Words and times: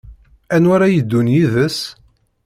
Anwa 0.55 0.73
ara 0.75 0.87
yeddun 0.93 1.27
yid-s? 1.33 1.79